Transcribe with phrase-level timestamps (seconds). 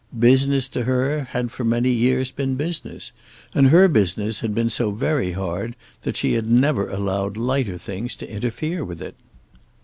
[0.17, 3.11] Business to her had for many years been business,
[3.53, 8.15] and her business had been so very hard that she had never allowed lighter things
[8.15, 9.13] to interfere with it.